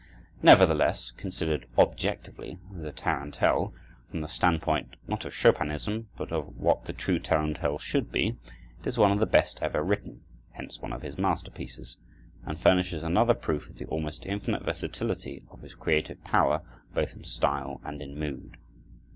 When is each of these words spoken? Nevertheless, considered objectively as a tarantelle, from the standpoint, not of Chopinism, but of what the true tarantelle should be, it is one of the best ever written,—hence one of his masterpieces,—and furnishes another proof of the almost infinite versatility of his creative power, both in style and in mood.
Nevertheless, 0.41 1.11
considered 1.11 1.67
objectively 1.77 2.57
as 2.75 2.83
a 2.85 2.91
tarantelle, 2.91 3.71
from 4.09 4.21
the 4.21 4.27
standpoint, 4.27 4.95
not 5.07 5.25
of 5.25 5.33
Chopinism, 5.33 6.07
but 6.17 6.31
of 6.31 6.57
what 6.57 6.85
the 6.85 6.93
true 6.93 7.19
tarantelle 7.19 7.77
should 7.77 8.11
be, 8.11 8.35
it 8.79 8.87
is 8.87 8.97
one 8.97 9.11
of 9.11 9.19
the 9.19 9.27
best 9.27 9.59
ever 9.61 9.83
written,—hence 9.83 10.81
one 10.81 10.91
of 10.91 11.03
his 11.03 11.19
masterpieces,—and 11.19 12.59
furnishes 12.59 13.03
another 13.03 13.35
proof 13.35 13.69
of 13.69 13.77
the 13.77 13.85
almost 13.85 14.25
infinite 14.25 14.65
versatility 14.65 15.43
of 15.51 15.61
his 15.61 15.75
creative 15.75 16.23
power, 16.23 16.63
both 16.95 17.13
in 17.15 17.23
style 17.23 17.79
and 17.83 18.01
in 18.01 18.17
mood. 18.17 18.57